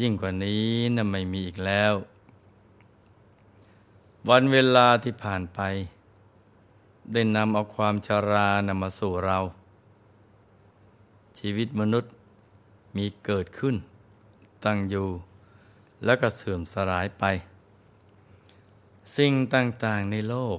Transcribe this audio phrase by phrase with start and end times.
[0.00, 0.66] ยิ่งกว่านี้
[0.96, 1.94] นะ่ะไม่มีอีกแล้ว
[4.28, 5.60] วันเวลาที่ผ่านไป
[7.12, 9.38] ได้นำเอาความชารานำมาสู่เรา
[11.38, 12.12] ชีวิตมนุษย์
[12.96, 13.76] มีเกิดขึ้น
[14.64, 15.08] ตั้งอยู่
[16.04, 17.24] แล้วก็เสื่อมสลายไป
[19.16, 20.58] สิ่งต่างๆในโลก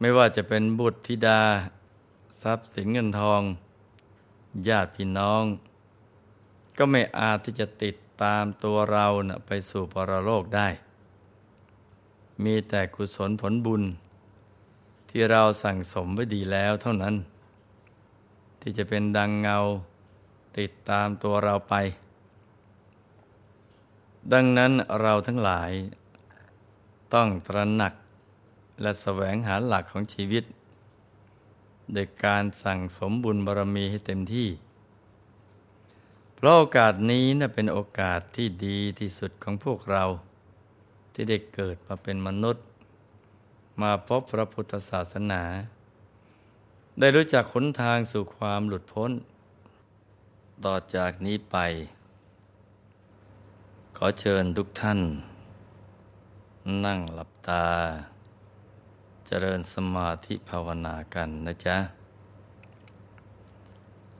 [0.00, 1.42] ไม่ว่าจะเป็นบุตรธิดา
[2.42, 3.42] ทรัพย์สินเงินทอง
[4.68, 5.44] ญาติพี่น้อง
[6.84, 10.68] ก็ไม่อาจที่จะติดตามตัวเรานะไปสู่ปรโลกได้
[12.44, 13.82] มีแต่กุศลผลบุญ
[15.10, 17.14] ที่เราสั่งสมไว้ดีแล้วเท่านั้น
[18.60, 19.58] ที่จะเป็นดังเงา
[20.58, 21.74] ติดตามตัวเราไป
[24.32, 25.70] ดังนั้นเราทั้งหลาย
[27.14, 27.94] ต้องตระหนัก
[28.82, 30.44] และแสวงหาหลักของชีวิต
[31.92, 34.50] โดยการสั่งสมบุญบารมีให้เต็มที่
[36.44, 40.04] ราะโอกาสนี้นะเป็นโอกาสที่ดีที่สุดของพวกเรา
[41.12, 42.64] ที่ได้เกิดมาเป็นมนุษย์
[43.82, 45.42] มาพบพระพุทธศาสนา
[46.98, 49.10] ได้รู้จักขนทางสู่ความหลุดพ้น
[50.64, 51.56] ต่อจากนี้ไป
[53.96, 55.00] ขอเชิญทุกท่าน
[56.84, 57.66] นั่งหลับตา
[59.26, 61.76] เจริญสมาธิภาวนากันนะจ๊ะ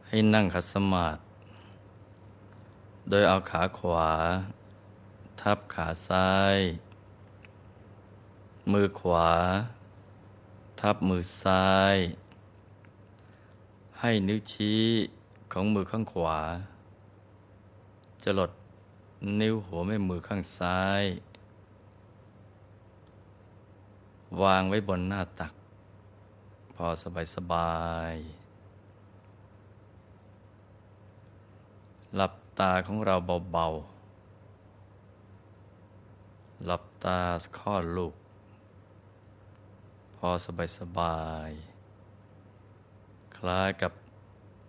[0.07, 1.32] ให้นั่งขัดสมาธิ
[3.09, 4.11] โดยเอาขาขวา
[5.41, 6.59] ทับขาซ้าย
[8.73, 9.31] มือขวา
[10.81, 11.97] ทับมือซ้าย
[14.01, 14.83] ให้นิ้วชี้
[15.53, 16.39] ของมือข้างขวา
[18.23, 18.51] จะหลด
[19.41, 21.03] นิ้วหัวแม่มือข้างซ้าย
[24.43, 25.53] วางไว้บนหน้าตัก
[26.75, 27.75] พอสบายสบา
[28.13, 28.15] ย
[32.17, 33.15] หลับ ตาของเรา
[33.53, 37.19] เบาๆ หลับตา
[37.59, 38.15] ข้อลูก
[40.17, 40.29] พอ
[40.79, 43.93] สบายๆคล้ายกับ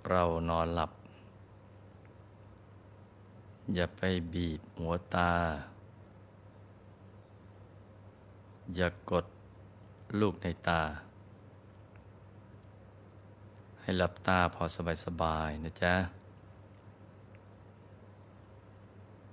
[0.10, 0.92] เรานอนหลับ
[3.74, 4.02] อย่าไป
[4.34, 5.34] บีบหัวตา
[8.76, 9.26] อย่ากกด
[10.20, 10.82] ลูกในตา
[13.82, 14.64] ให้หลับตาพอ
[15.06, 16.23] สบายๆนะจ๊ะ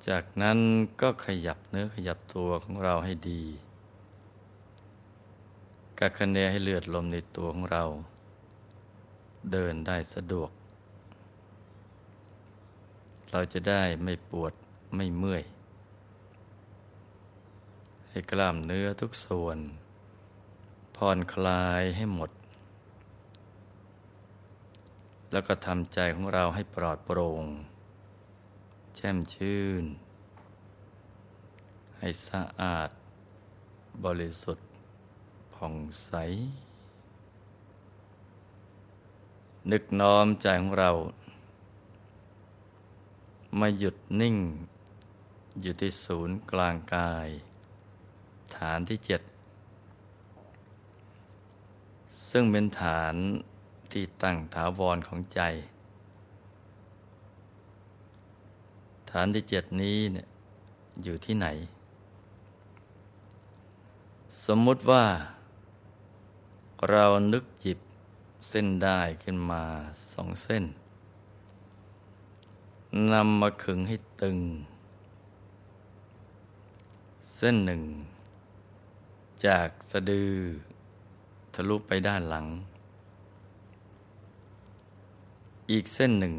[0.09, 0.59] จากนั้น
[1.00, 3.43] ก็ขยับเนื้อขยับตัวของเราให้ดี
[5.99, 7.84] กักคะเนให้เลือดลมในตัวของเรา
[9.53, 10.50] เดินได้สะดวก
[13.31, 14.53] เราจะได้ไม่ปวด
[14.97, 15.43] ไม่เมื่อย
[18.11, 19.59] ให้กล้ามเนื้อทุกส่วน
[20.97, 22.31] ผ่อนคลายให้หมด
[25.32, 27.44] แล้วก็ทำใจของเราให้ปลอดโปร่ง
[28.96, 29.84] แช่มชื่น
[31.98, 32.90] ให้สะอาด
[34.04, 34.68] บริสุทธิ์
[35.54, 35.74] ผ่อง
[36.04, 36.12] ใส
[39.70, 40.90] นึกน้อมใจของเรา
[43.58, 44.36] มาหยุดนิ่ง
[45.60, 47.28] อยู่ที่ศูนย์กลางกาย
[48.56, 49.22] ฐานที่เจ็ด
[52.30, 53.14] ซึ่งเป็นฐาน
[53.92, 55.40] ที่ตั้งถาวรของใจ
[59.10, 60.26] ฐานที่เจ็ดนี้เนี่ย
[61.03, 61.47] อยู่ที่ไหน
[64.47, 65.04] สมมุติว่า
[66.91, 67.78] เรานึกหยิบ
[68.49, 69.62] เส้นได้ขึ้นมา
[70.12, 70.65] สองเส้น
[73.12, 74.38] นำมาขึงให้ตึง
[77.37, 77.82] เส้นหนึ่ง
[79.46, 80.32] จากสะดือ
[81.55, 82.46] ทะลุไปด้านหลัง
[85.70, 86.34] อีกเส้นหนึ่ง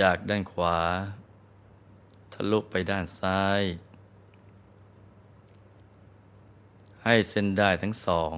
[0.00, 0.78] จากด้านขวา
[2.32, 3.62] ทะลุไปด้านซ้าย
[7.04, 8.34] ให้เส้นได้ทั้งสอง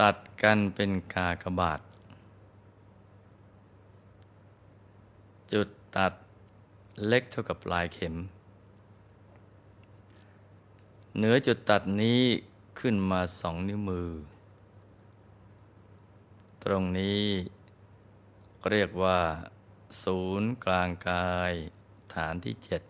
[0.00, 1.80] ตัดกันเป็นกากบาท
[5.52, 6.12] จุดตัด
[7.06, 8.14] เล็กเท่ากับปลายเข็ม
[11.16, 12.20] เหนือจุดตัดนี้
[12.78, 14.10] ขึ้นมาสองนิ้วมือ
[16.64, 17.22] ตรงนี้
[18.70, 19.18] เรียกว่า
[20.02, 21.52] ศูนย์กลางกาย
[22.14, 22.82] ฐานที่เจ็ด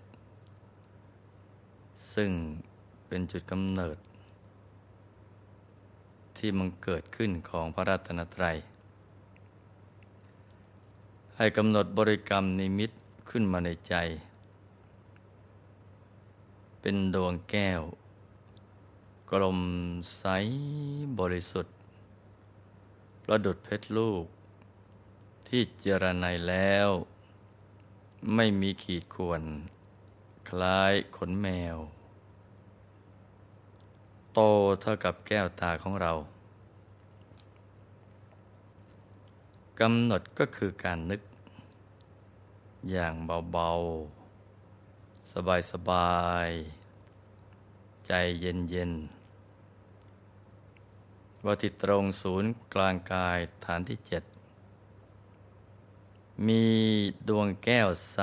[2.14, 2.30] ซึ่ง
[3.06, 3.98] เป็นจุดกำเนิด
[6.36, 8.56] ที่มันเกิดขึ้นของพระรัตนตรัย
[11.36, 12.90] ให้กำหนดบริกรรมนิมิต
[13.30, 13.94] ขึ้นมาในใจ
[16.80, 17.82] เป็นดวงแก้ว
[19.30, 19.60] กลม
[20.16, 20.24] ใส
[21.18, 21.74] บริสุทธิ์
[23.24, 24.24] ประดุดเพชรลูก
[25.54, 26.88] ที่เจรไนแล้ว
[28.34, 29.42] ไม่มีขีดข่วน
[30.48, 31.76] คล้ายขนแมว
[34.34, 34.40] โต
[34.80, 36.12] เท่ากับแก้วตาของเรา
[39.80, 41.20] กำหนดก็คือการนึก
[42.90, 43.14] อย่าง
[43.52, 43.70] เบา
[44.50, 45.30] ๆ
[45.72, 46.50] สบาย
[47.28, 48.92] ๆ ใจเย็น
[50.58, 54.24] ๆ ว่าที่ตรงศูนย์กลางกายฐานที่เจ็ด
[56.46, 56.62] มี
[57.28, 58.18] ดวงแก้วใส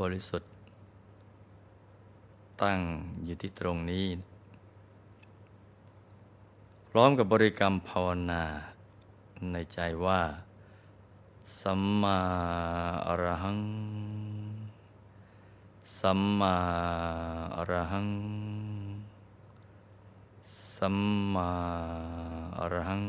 [0.00, 0.50] บริสุทธิ์
[2.62, 2.80] ตั้ง
[3.24, 4.06] อยู่ที่ตรงนี้
[6.88, 8.42] พร้อมกับบริกรรมภาวนา
[9.52, 10.20] ในใจว่า
[11.60, 12.18] สัมมา
[13.06, 13.60] อรหัง
[15.98, 16.56] สัมมา
[17.56, 18.08] อรหัง
[20.76, 20.96] สัม
[21.34, 21.50] มา
[22.58, 23.04] อรหัง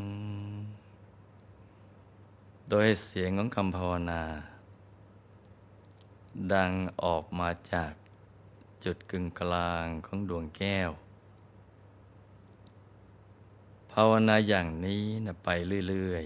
[2.74, 4.24] โดยเสียงของคำภาวนา
[6.54, 6.72] ดัง
[7.04, 7.94] ออกมาจาก
[8.84, 10.92] จุดกึ่งกลางของดวงแก้ว
[13.92, 15.50] ภาวนาอย่างนี้นะไป
[15.88, 16.26] เรื่อย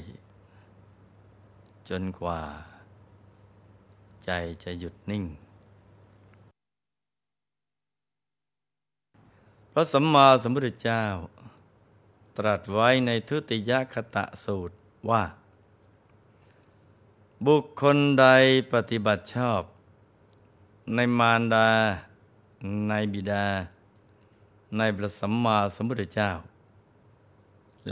[0.74, 2.42] ๆ จนกว่า
[4.26, 4.32] ใจ
[4.64, 5.26] จะหยุดนิ่ง
[9.72, 11.04] พระสัมมาสัมพุทธเจ้า
[12.38, 14.76] ตรัสไว้ในทุติยคตะสูตร
[15.12, 15.24] ว่า
[17.44, 18.26] บุคคลใด
[18.74, 19.62] ปฏิบัติชอบ
[20.96, 21.70] ในมารดา
[22.90, 23.46] ในบิดา
[24.78, 26.32] ในพระสัมมาสัมพุทธเจ้า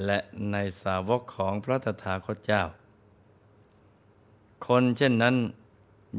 [0.06, 0.20] และ
[0.52, 2.64] ในสาวกของพระตถาคตเจ้า
[4.66, 5.36] คนเช่นนั้น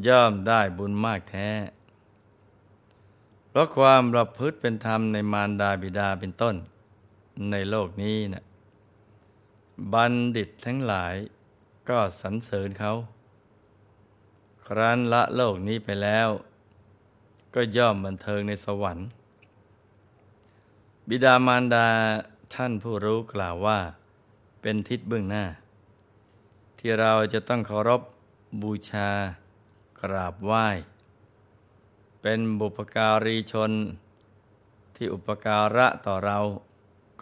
[0.07, 1.49] ย่อมได้บุญมากแท้
[3.49, 6.57] เพราะความประพฤติเป็นธรรมในมารดาบิดาเป็นต้น
[7.51, 8.45] ในโลกนี้นะ
[9.93, 11.15] บัณฑิตทั้งหลาย
[11.89, 12.93] ก็สรรเสริญเขา
[14.69, 16.29] ครั้นละโลกนี้ไปแล้ว
[17.55, 19.09] ก็ย่อมบันเทิงในสวรรค์
[21.09, 21.89] บิดามารดา
[22.55, 23.79] ท่านผู้รู้กล่าวว่า
[24.61, 25.45] เป็นทิศเบื้องหน้า
[26.79, 28.03] ที่เราจะต้องเคารพ
[28.63, 29.11] บูชา
[30.01, 30.67] กราบไหว้
[32.23, 33.73] เป็นบุปการีชน
[34.97, 36.39] ที่อุปการะต่อเรา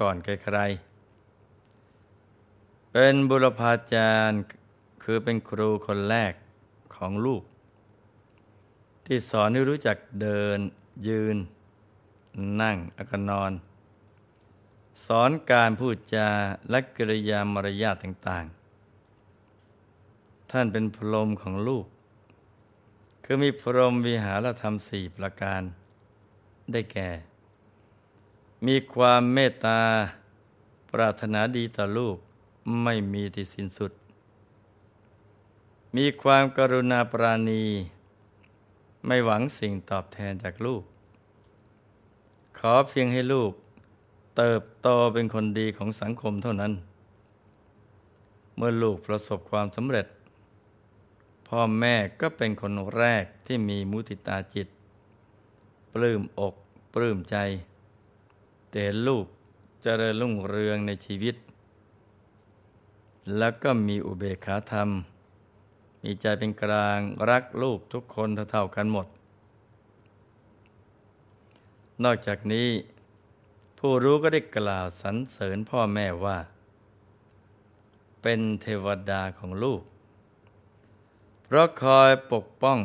[0.00, 4.40] ก่อนใครๆเป็นบุรพาจารย์
[5.02, 6.32] คือเป็นครูคนแรก
[6.96, 7.42] ของลูก
[9.06, 10.58] ที่สอนให้รู้จักเดิน
[11.08, 11.36] ยืน
[12.60, 13.52] นั่งแล้วก็นอน
[15.04, 16.28] สอนการพูดจา
[16.70, 21.86] และกริยามารยาทต่างๆ ท่านเป็นพรหมของลูก
[23.24, 25.62] คือมีพรหมวิหารธรรมสี่ประการ
[26.72, 27.10] ได้แก่
[28.66, 29.80] มีความเมตตา
[30.90, 32.16] ปรารถนาดีต่อลูก
[32.82, 33.92] ไม่มีที่สิ้นสุด
[35.98, 37.64] มีความกรุณาปราณี
[39.06, 40.82] ไม่หวังสิ่งตอบแทนจากลูก
[42.58, 43.52] ขอเพียงให้ลูก
[44.36, 46.72] เติบโตเป็นคนดีของสังคมเท่านั้น
[48.56, 50.06] เมื่อลูกประสบความสำเร็จ
[51.48, 54.68] พ่อแม่ก็เป็นคนแรกที่มีมุติตาจิต
[55.92, 56.54] ปลื้มอก
[56.94, 57.36] ปลื้มใจ
[58.70, 59.28] แต่ลูกจ
[59.82, 61.36] เจริญรุ่งเรืองในชีวิต
[63.36, 64.90] แล้วก็มีอุเบกขาธรรม
[66.02, 66.98] มีใจเป็นกลาง
[67.30, 69.06] รักลูกทุกคนเท่าๆกันหมด
[72.04, 72.68] นอกจากนี้
[73.78, 76.38] ผู้รู้ก็ได้กล่าวสรรเสริญพ่อแม่ว่า
[78.22, 79.82] เป็นเทวดาของลูก
[81.44, 82.78] เพราะคอยปกป้อง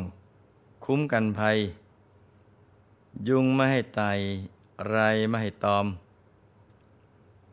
[0.84, 1.58] คุ้มกันภัย
[3.28, 4.02] ยุงไม่ให้ไต
[4.88, 4.96] ไร
[5.28, 5.86] ไม่ให้ตอม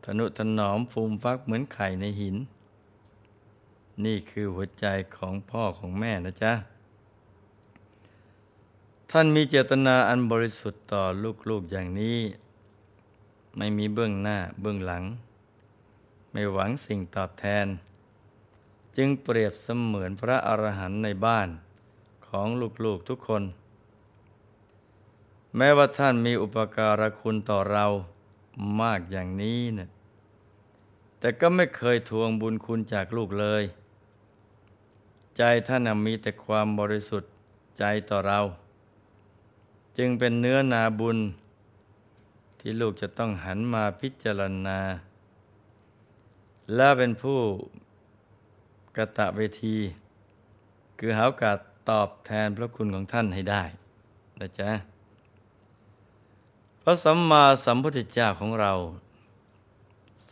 [0.04, 2.36] ทนุถนอมฟูมฟักเหมือนไข่ในหิน
[4.04, 4.86] นี่คือหัวใจ
[5.16, 6.52] ของพ่อของแม่นะจ๊ะ
[9.10, 11.02] ท่านมีเจตนาอันบริสุทธิ์ต่อ
[11.50, 12.18] ลูกๆอย่างนี้
[13.56, 15.04] ไม่มีเบื้องหน้าเบื้องหลัง
[16.32, 17.66] ไม่หวังสิ่งตอบแทน
[18.96, 21.48] จึงเปรียบเสมือนพระอรหันต์ในบ้าน
[22.28, 22.48] ของ
[22.84, 23.42] ลูกๆทุกคน
[25.56, 27.86] แม้ว่าท่านมีอุปการะคุณต่อเรา
[28.80, 29.88] มากอย่างนี้นะ
[31.18, 33.64] แต่ก็ไม่เคยทวงบุญคุณจากลูกเลย
[35.36, 37.30] ใจท่านมีแต่ความบริสุทธิ์
[37.78, 38.40] ใจต่อเรา
[39.98, 41.18] จึงเป็นเนื้อนาบุญ
[42.60, 44.80] ที่ลูกจะต้องหันมาพิจารณา
[46.74, 47.40] และเป็นผู้
[48.96, 49.76] กะตะเวที
[50.98, 51.58] คือหาโอกาส
[51.90, 53.62] ตอบแทนพระคุณของท่านให้ได้
[54.40, 54.70] นะจ๊ะ
[56.82, 58.72] พระสัมมาสัมพุทธเจ้าของเรา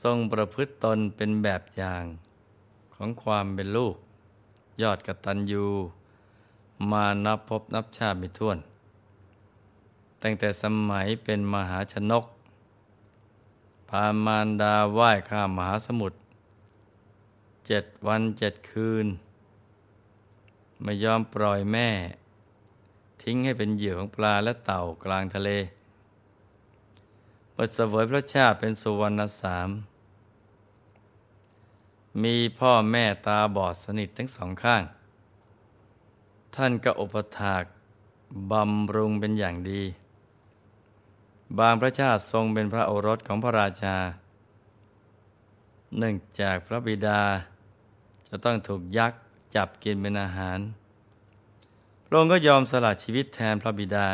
[0.02, 2.04] ทรงประพฤติตนเป็นแบบอย่าง
[2.94, 3.96] ของความเป็นลูก
[4.83, 5.66] ยอดกตัญญู
[6.90, 8.59] มานับพบนับชาติไม่ถ้วน
[10.23, 12.25] ตั้งแต่สมัยเป็นมหาชนก
[13.88, 16.16] พามารดาไหว้ข้ามมหาสมุทร
[17.66, 19.07] เจ็ดวันเจ็ดคืน
[20.83, 21.88] ไม่ยอมปล่อยแม่
[23.23, 25.50] ทิ้งให้เป็นเหยื่อของปลาและเต่ากลางทะเล
[27.52, 29.69] เปิดเสวยพระชาติเป็นสุวรรณสาม
[32.23, 34.83] มีพ่อแม่ตาบอดสนิททั้งสองข้าง
[36.56, 37.62] ท่านก็อุปถาก
[38.50, 39.83] บำรุงเป็นอย่างดี
[41.59, 43.97] บางพระชาติทรงเป็นพระโอรสของพระราชา
[45.99, 47.21] เนื่องจากพระบิดา
[48.28, 49.21] จะต้องถูกยักษ์
[49.54, 50.59] จับกินเป็นอาหาร
[52.06, 54.09] พระองค์ก็ยอมสละชีวิตแทนพระบิดา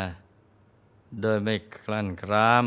[1.21, 2.65] โดยไม่คลั่นคราม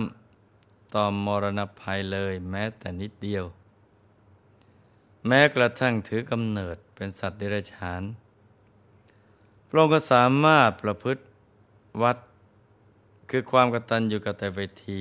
[0.94, 3.44] ต่อมรณภัยเลยแม้แต่นิดเดียว
[5.26, 8.02] แม้กระทั่งถือกำเนิดเป็นสัตว์เดรัจฉาน
[9.68, 11.22] พระองค์ก็สามารถประพฤติ
[12.02, 12.16] วัด
[13.30, 15.00] คือความกตัญญูกตเวที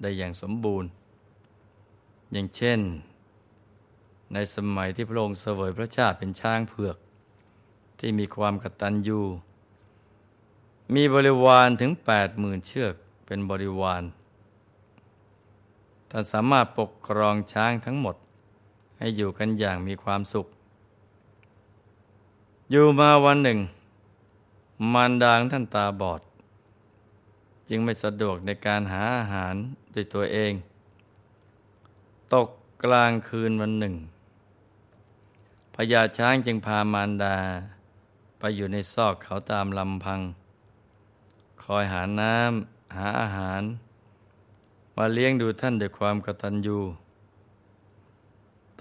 [0.00, 0.88] ได้อย่างสมบูรณ์
[2.32, 2.80] อย่างเช่น
[4.32, 6.96] ในสมัยที่พระองค์เสวยพระชาติเป็นช้างเผือก
[7.98, 9.20] ที่มีความกตัญญู
[10.94, 12.94] มีบริวารถึงแปดหมื่นเชือก
[13.26, 14.02] เป็นบริวาร
[16.10, 18.16] ท่านสามารถปกครองช้างทั้งหมด
[19.00, 20.46] ให้อยู่กันอย่างมีความสุข
[22.70, 23.58] อยู่มาวันหนึ่ง
[24.92, 26.20] มารดางท่านตาบอด
[27.68, 29.54] จึงไม่สะดวกในการหาอาหาร
[29.94, 30.52] ด้วยตัวเอง
[32.34, 32.48] ตก
[32.84, 33.94] กลางคืนวันหนึ่ง
[35.74, 37.36] พญาช้างจึงพามารดา
[38.38, 40.20] ไปอยู่ในซอกเขาตามลำพัง
[41.62, 43.62] คอยหาน้ำหาอาหาร
[44.96, 46.78] มาเลี้ยงดูท่านด้วยความกตัญญู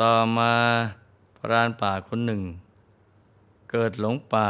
[0.06, 0.54] ต่อมา
[1.38, 2.42] พรานป่าคนหนึ่ง
[3.72, 4.50] เกิดหลงป่า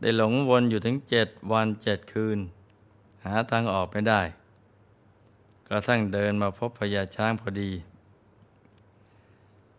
[0.00, 2.38] ได้หลงวนอยู่ถึงเจ็ดวันเจ็ดคืน
[3.24, 4.20] หาทางออกไม่ได้
[5.68, 7.70] กระทั่งเดินมาพบพญาช้างพอดี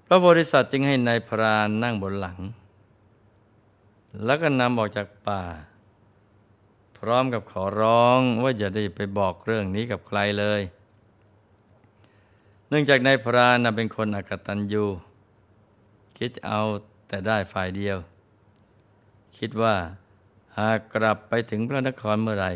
[0.05, 2.39] พระบริษัทจึงให้ในายพรานนั่งบนหลัง
[4.25, 5.43] แล้วก็นำออกจากป่า
[6.97, 10.61] พร้อมกับขอร้องว่าอย่าได้ไปบอกเรื่องนี้กับใครเลย
[12.75, 14.85] นื่องจากนายพรานเป็นคนอกตัญญู
[16.17, 16.59] คิดเอา
[17.07, 17.97] แต่ได้ฝ่ายเดียว
[19.37, 19.75] คิดว่า
[20.57, 22.51] หากกลับไปถึงพระนครเมื่อไหร่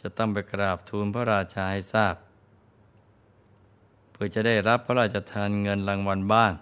[0.00, 2.16] จะต้องไปกราบทูลพระราชาให้ทราบ
[4.10, 6.52] เพื่อจะได้รับพระราชทานเงินรางวัลบ้าง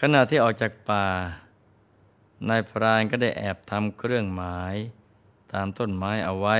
[0.00, 1.06] ขณะที่ออกจากป่า
[2.48, 4.74] นายพรานก็ได้แอบทำเครื่องหมาย
[5.52, 6.56] ตามต้นไม้เอาไว้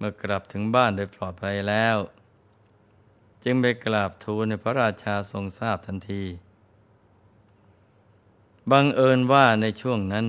[0.00, 1.96] มื่อกลับถึงบ้านโดยปลอดภัยแล้ว
[3.42, 6.24] จึงไปกราบทูลในพระราชาทรงทราบทันที
[8.70, 10.26] บังเอิญว่าในช่วงนั้น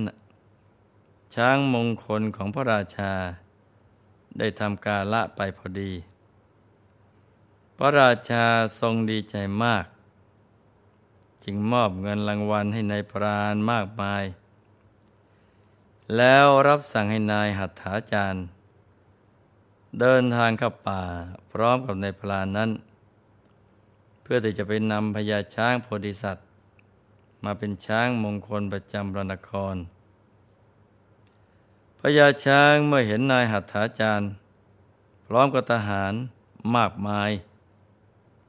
[1.34, 3.12] ช้างมงคลของพระราชา
[4.38, 5.92] ได้ทำกาละไปพอดี
[7.78, 8.44] พระราชา
[8.80, 9.86] ทรงดีใจมาก
[11.44, 14.24] จึงมอบเงินรางวัลให้ในายพรานมากมาย
[16.16, 18.44] แล้วรับสั่งให้นายหัตถาจารย์
[20.00, 21.02] เดินทางเข้าป่า
[21.52, 22.70] พร้อมกับนายพรานนั้น
[24.22, 26.46] เพื่อที่จะไปนำพญาช้างโพธิสัตว์
[27.44, 29.76] มาเป็นช้างมงคลประจำพระนคร
[32.00, 34.30] พญาช้างเมื่อเห็นนายหัตถาจารย์
[35.26, 36.12] พร้อมกับทหาร
[36.76, 37.30] มากมาย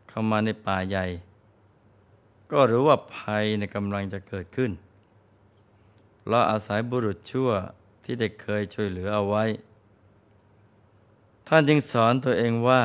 [0.08, 1.06] เข้ามาในป่าใหญ่
[2.52, 4.72] ก็รู้ว่าภัยในกำลังจะเกิดขึ้น
[6.28, 7.50] เราอาศัยบุรุษชั่ว
[8.04, 9.44] ที่ได้เคยช่วยเหลือเอาไว้
[11.56, 12.84] ท่านจึงสอนตัวเองว่า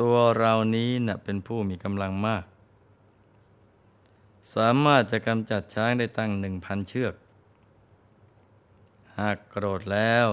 [0.00, 2.44] ตัวเรานี้นะ่ะเป็นผู้มีกำลังมาก
[4.54, 7.14] สามารถจะกำจัดช้างได้ตั้งหนึ่งพันเชือก
[9.18, 10.28] หากโกรธแล้ว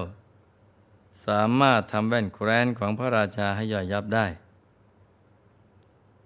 [1.26, 4.28] สามารถทำแว่นแคว้นของพระราชาให้ย่อยยับได้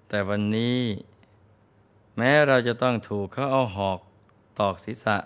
[0.07, 0.79] แต่วันนี้
[2.17, 3.99] แม้เราจะต้องถูกเขาเอาหอก
[4.59, 5.17] ตอกศีรษะ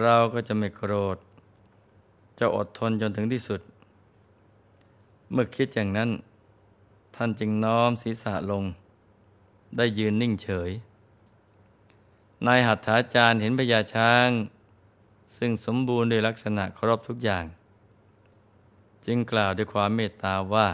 [0.00, 1.16] เราก็จะไม่โกรธ
[2.38, 3.62] จะอดทนจนถึงที่สุด
[5.30, 6.10] เมื่อคิดอย่างนั้น
[7.16, 8.64] ท่านจึงน้อมศีรษะลง
[9.76, 10.70] ได้ยืนนิ่งเฉย
[12.46, 14.28] นายหัตถาจารย์เห็นพญาช้าง
[15.36, 17.44] ซึ่งสมบูรณ์ด้วยลักษณะครบทุกอย่าง
[19.06, 20.68] จึงกล่าวด้วยความเมตตาว่า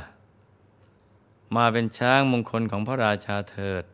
[1.56, 3.84] มาเป็นช้างมงคลของพระราชาเถิด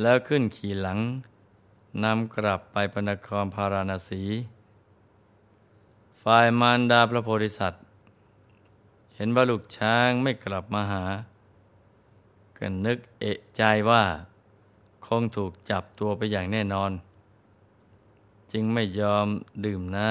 [0.00, 0.98] แล้วขึ้นขี่หลัง
[2.04, 4.22] นำกลับไปพนครพาราณสี
[6.22, 7.84] ฝ่ายมารดาพระโพธิสัตว์
[9.16, 11.04] เห็นว่าลูกช้างไม่กลับมาหา
[12.56, 14.04] ก็นึกเอะใจว่า
[15.06, 16.90] คงถูกจับตัวไปอย่างแน่นอน
[18.52, 19.26] จึงไม่ยอม
[19.64, 20.10] ดื่มน้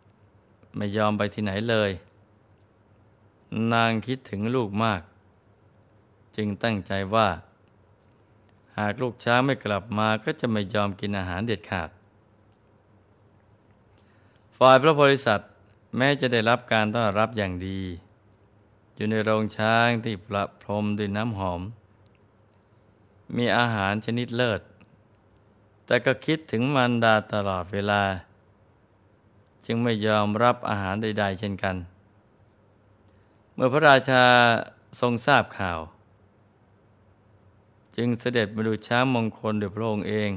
[0.00, 1.90] ำไม่ยอมไปที่ไหนเลย
[3.72, 5.02] นางคิดถึงลูกมาก
[6.36, 7.28] จึงตั้งใจว่า
[8.76, 11.90] หากลูกช้างไม่กลับมาก็จะไม่ยอมกินอาหารเด็ดขาด
[14.58, 15.50] ฝ่ายพระโพธิสัตว์
[15.96, 17.80] แม้จะได้รับการต้อนรับอย่างดี
[19.00, 21.60] อยู่ในโรงช้างที่ประพรมด้วยน้ำหอม
[23.36, 24.60] มีอาหารชนิดเลิศ
[25.86, 28.02] แต่ก็คิดถึงมันดาตลอดเวลา
[29.66, 31.76] จึงไม่ยอมรับอาหารใด ๆ เช่นกัน
[33.54, 34.24] เมื่อพระราชา
[35.00, 35.80] ทรงทราบข่าว
[37.96, 40.30] จึงเสด็จมาดูช้างมงคลโดยพระองค์เอง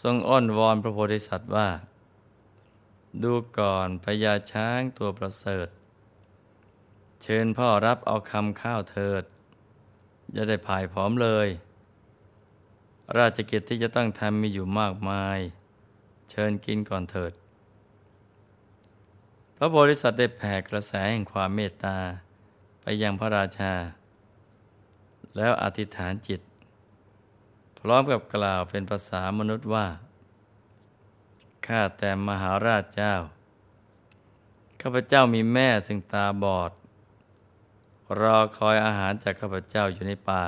[0.00, 1.68] ทรงอ้อนวอนพระโพธิสัตว์ว่า
[3.22, 5.68] ดูก่อนพญาช้างตัวประเสริฐ
[7.22, 9.22] เชิญพ่อรับเอาคำข้าวเถิด
[10.36, 11.48] จะได้ผายผอมเลย
[13.18, 15.38] ราชกิจที่จะต้องทำมีอยู่มากมาย
[16.30, 17.32] เชิญกินก่อนเถิด
[19.56, 21.98] พระโพธิสัตว์ได้แผ่กระแสแห่งความเมตตา
[22.80, 23.72] ไปยังพระราชา
[25.36, 26.40] แล้วอธิษฐานจิต
[27.78, 29.86] พร้อมกับกล่าวเป็นภาษามนุษย์ว่า
[31.66, 33.14] ข้าแต่มหาราชเจ้า
[34.80, 36.70] ข้าพเจ้ามีแม่ซึ่งตาบอด
[38.20, 40.42] รอคอยอาหารจากข้าพเจ้าอยู่ในป่า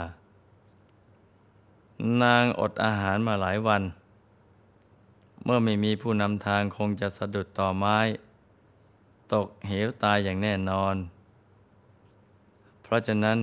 [2.23, 3.83] นางอดอาหารมาหลายวัน
[5.45, 7.99] เมื่อไม่มีผู้นำทางคงจะสะดุดต่อไม้
[9.33, 10.97] ตกเหวตายอย่างแน่นอน
[12.83, 13.39] เพราะฉะนั้น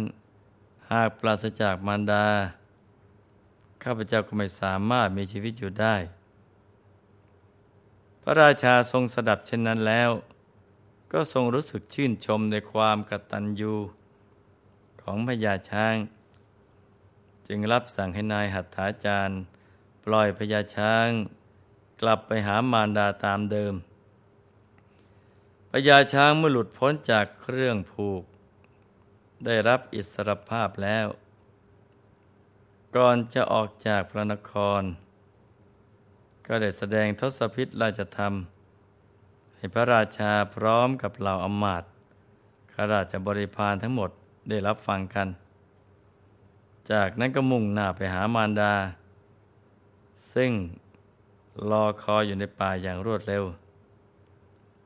[0.91, 2.25] หากปราศจากมารดา
[3.83, 5.95] ข้าพเจ้าก็ไม่สามารถมีชีวิตอยู่ได้
[8.21, 10.09] พระราชาทรงสดับเช่นนั้นแล้ว
[11.11, 13.73] ก็ทรงรู้สึกชื่นชมในความกตัญญู
[15.05, 15.95] ของพญาช้าง
[17.47, 19.39] จึงรับสั่งให้นายหัตถาจารย์
[20.05, 21.07] ปล่อยพญาช้าง
[22.01, 23.73] กลับไปหามารดาตามเดิม
[25.71, 28.23] พญาช้างเมื่อหลุดพ้นจากเครื่องผูก
[29.45, 31.07] ได้รับอิสรภาพแล้ว
[32.95, 34.81] ก่อนจะออกจากพระนคร
[36.47, 38.33] ก็ได้แสดงทศพิษราชธรรม
[39.55, 41.89] ให้พระราชาพร้อมกับเหล่าอมาตย์
[42.71, 44.11] ข้าราชบริพารทั้งหมด
[44.49, 45.27] ได้รับฟังกัน
[46.91, 48.73] จากนั้นก็มุ่งหน้าไปหามารดา
[50.33, 50.51] ซึ่ง
[51.69, 53.43] รอคอยอยู่ในป่าอย่างรวดเร็ว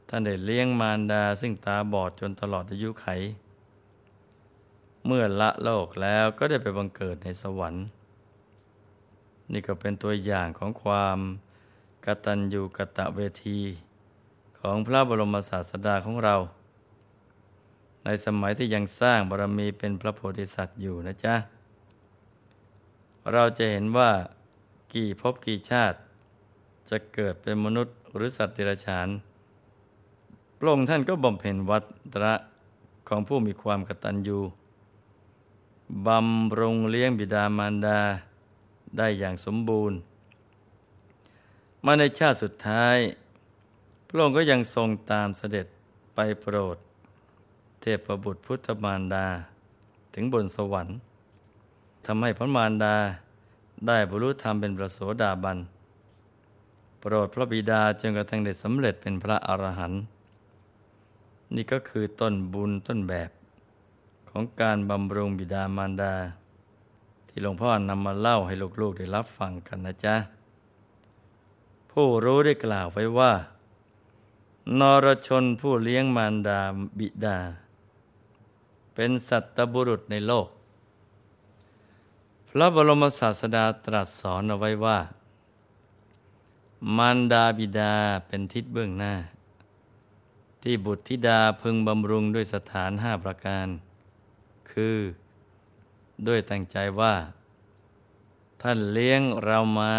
[0.07, 3.07] ท่านได้เลี้ยงมารดาซึ่งตาบอดจนตลอดอายุไข
[5.05, 7.85] เมื่อละโลกแล้วก็ได้ไปบังเกิดในสวรรค์
[9.51, 11.19] นี่ก็เป็นตัวอย่างของความ
[12.05, 13.59] กตัญญูกะตะเวที
[14.59, 16.35] ของพระบรมศาสดาของเรา
[18.11, 21.35] ในสมัยที่ยังสร้างบารมีเป็นพระโพธิสัตว์อยู่นะจ๊ะ
[23.31, 24.11] เราจะเห็นว่า
[24.93, 25.97] กี่ภพกี่ชาติ
[26.89, 29.07] จะเกิดเป็นมนุษย์หรือสัตว์เดรัจฉาน
[30.57, 31.83] พระองค์ท่านก็บำเพ็ญวัต
[32.23, 32.33] ระ
[33.07, 34.39] ของผู้มีความกตัญญู
[36.07, 37.99] บำรงเลี้ยงบิดามารดา
[38.97, 39.97] ได้อย่างสมบูรณ์
[41.85, 42.97] มาในชาติสุดท้าย
[44.07, 45.65] พระองค์ก็ยังทรงตามเสด็จ
[46.15, 46.77] ไปโปรด
[47.81, 49.25] เทพประบุตรพุทธมารดา
[50.13, 50.97] ถึงบนสวรรค์
[52.05, 52.95] ทำให้พระมารดา
[53.87, 55.57] ได้บรรลุธรรมเป็นพระโสดาบัน
[56.99, 60.01] โปรดพระบิดาจนกระทั่งได้สำเร็จเป็นพระอรหันต์
[61.55, 63.29] นี่ก็คือต้นบุญต้นแบบ
[64.29, 66.13] ของการบำรุงบิดามารดา
[67.27, 70.15] ที่หลวงพ่อนำมาเล่าให้ลูกๆได้รับฟังกันนะจ๊ะ
[71.91, 73.31] ผู้รู้ได้กล่าวไว้ว่า
[74.79, 76.59] นรชนผู้เลี้ยงมารดา
[76.99, 77.37] บิดา
[78.93, 80.47] เป็นสัตบุรุษในโลก
[82.49, 84.99] พระบรมศาสดาตรัสสอนเอาไว้ว่า
[86.97, 87.93] มารดาบิดา
[88.27, 89.13] เป็นทิศเบื้องหน้า
[90.63, 93.67] ที่บุตรธิดาพึงบำรุงด้วยสถานห้าประการ
[94.71, 94.97] คือ
[96.27, 97.15] ด้วยตั้งใจว่า
[98.61, 99.95] ท่านเลี้ยงเรามา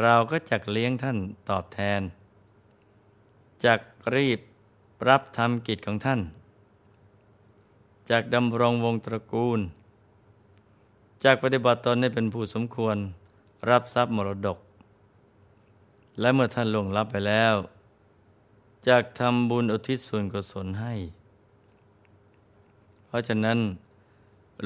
[0.00, 1.18] เราก็จักเลี้ยงท่าน
[1.48, 2.00] ตอบแทน
[3.64, 3.80] จัก
[4.14, 4.40] รีบ
[5.08, 6.20] รับทำกิจของท่าน
[8.10, 9.60] จากดำรงวงตระกูล
[11.24, 12.96] จากปฏิบัติตนให้เป็นผู้สมควร
[13.70, 14.58] รับทรัพย์มรดก
[16.20, 17.54] และเมื่อท่านล่วงลับไปแล้ว
[18.88, 20.94] จากทำบุญอุทิศส่วนกุศลให้
[23.06, 23.58] เพราะฉะนั้น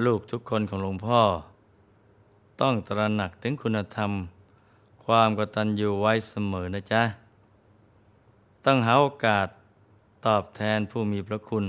[0.05, 1.21] ลูกทุกคนของหลวงพ่อ
[2.61, 4.11] ต้องตระหนักถึงคุณธรรม
[5.05, 7.03] ความกตัญญูไว้เสมอนะจ๊ะ
[8.65, 9.49] ต้องหาโอกาส
[10.27, 11.65] ตอบแทนผู้มีพระคุณ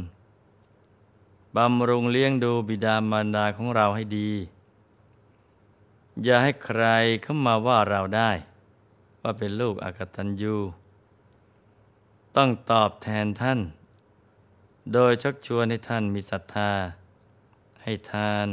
[1.57, 4.31] บำรุงเลี้ยงดูบิดามารดาของเราให้ดี
[6.23, 6.83] อย่าให้ใคร
[7.21, 8.31] เข้ามาว่าเราได้
[9.21, 10.55] ว่าเป็นลูกอากตัญญู
[12.35, 13.59] ต้องตอบแทนท่าน
[14.93, 16.71] โดยชักชวนให้ท่านมีศรัทธา
[17.83, 18.47] ให้ทาน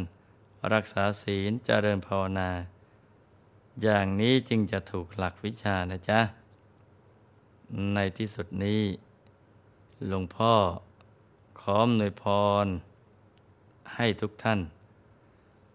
[0.73, 2.51] รักษาศีลเจริญภาวนา
[3.83, 6.21] อย่างนี้จึงจะถูกหลักวิชานะจ๊ะ
[7.95, 8.83] ในที่สุดนี้
[10.09, 10.55] หลวงพ่อ
[11.61, 12.25] ขอมหน่วยพ
[12.65, 12.67] ร
[13.95, 14.61] ให้ทุกท่าน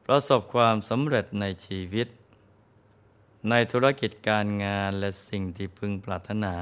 [0.06, 2.08] ประสบความสำเร็จในชีวิต
[3.50, 6.56] ในธุรกิจการงานและสิ่งที่พึงปรารถนา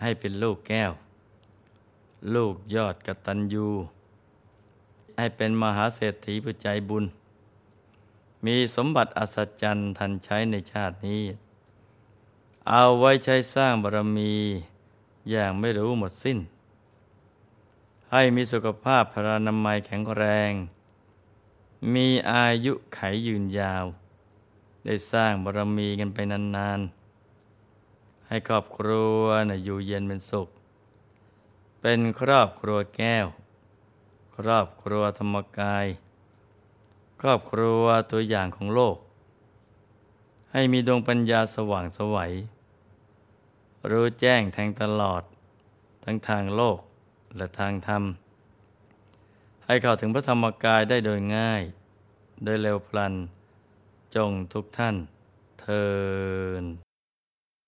[0.00, 0.92] ให้เป็นลูกแก้ว
[2.34, 3.68] ลูกยอดกตัญญู
[5.18, 7.04] ให้เป็นมหาเศรษฐีผู้ใจบุญ
[8.46, 11.22] มีสมบัติอัศจรรย์ทันใช้ในชาตินี้
[12.70, 14.34] เอาไว้ใช้สร้างบารมี
[15.30, 16.38] อย่างไม่รู้หมดสิ้น
[18.12, 20.52] ให้มีสุขภาพพรานามัยแข็งแรง
[21.94, 23.84] มีอายุไขยืนยาว
[24.84, 30.48] ได้สร้างบารมีกันไปนานๆ ให้ครอบครัวนะอยู่เย็นเป็นสุข
[31.80, 33.26] เป็นครอบครัวแก้ว
[34.36, 35.86] ครอบครัวธรรมกาย
[37.20, 38.96] ครอบครัวตัวอย่างของโลก
[40.52, 42.32] ให้มีดวงปัญญาสว่างสวัย
[43.90, 45.22] รู้แจ้งแทงตลอด
[46.04, 46.78] ทั้งทางโลก
[47.36, 48.02] และทางธรรม
[49.66, 51.62] ให้เข้าถึงพระธรรมกายได้โดยง่าย
[52.44, 53.14] โดยเร็วพลัน
[54.14, 54.96] จงทุกท่าน
[55.60, 55.86] เทิ
[56.62, 56.85] น